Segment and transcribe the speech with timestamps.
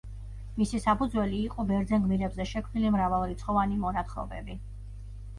[0.59, 4.57] მისი საფუძველი იყო ბერძენ გმირებზე შექმნილი მრავალრიცხოვანი მონათხრობები.